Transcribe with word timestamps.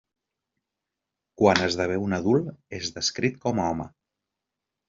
Quan 1.41 1.61
esdevé 1.67 1.99
un 2.05 2.17
adult, 2.19 2.49
és 2.81 2.91
descrit 2.97 3.41
com 3.47 3.63
a 3.67 3.71
home. 3.75 3.91